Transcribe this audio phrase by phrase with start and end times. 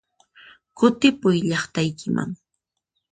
[0.77, 2.29] Kutipuy llaqtaykiman!